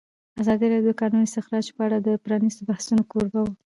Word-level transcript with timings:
ازادي 0.41 0.65
راډیو 0.73 0.91
د 0.91 0.95
د 0.95 0.99
کانونو 0.99 1.27
استخراج 1.27 1.65
په 1.75 1.81
اړه 1.87 1.97
د 1.99 2.09
پرانیستو 2.25 2.67
بحثونو 2.69 3.01
کوربه 3.11 3.39
وه. 3.43 3.53